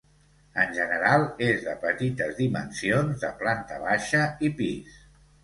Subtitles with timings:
[0.61, 4.99] En general és de petites dimensions, de planta baixa i pis.